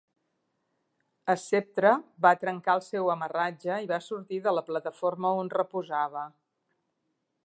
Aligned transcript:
"Sceptre" 1.41 1.91
va 2.27 2.31
trencar 2.43 2.75
el 2.77 2.81
seu 2.85 3.11
amarratge 3.15 3.77
i 3.85 3.91
va 3.93 4.01
sortir 4.09 4.39
de 4.47 4.57
la 4.59 4.67
plataforma 4.71 5.37
on 5.45 5.53
reposava. 5.59 6.25